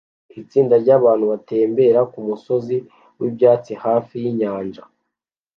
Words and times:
Itsinda 0.41 0.75
ryabantu 0.83 1.25
batembera 1.31 1.99
kumusozi 2.11 2.75
wibyatsi 3.19 3.71
hafi 3.83 4.13
yinyanja 4.23 4.83